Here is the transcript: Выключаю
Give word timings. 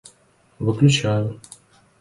Выключаю 0.65 1.37